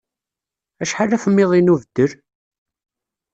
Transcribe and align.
Acḥal 0.81 1.11
afmiḍi 1.15 1.61
n 1.61 1.71
ubeddel? 1.73 2.11